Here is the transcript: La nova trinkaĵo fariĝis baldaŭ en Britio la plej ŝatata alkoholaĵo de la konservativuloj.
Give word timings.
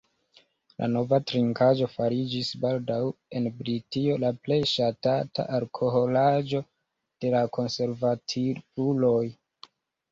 La 0.83 0.87
nova 0.93 1.17
trinkaĵo 1.31 1.89
fariĝis 1.95 2.49
baldaŭ 2.63 2.97
en 3.41 3.51
Britio 3.59 4.17
la 4.25 4.33
plej 4.47 4.59
ŝatata 4.73 5.49
alkoholaĵo 5.61 6.65
de 6.67 7.37
la 7.39 7.45
konservativuloj. 7.61 9.25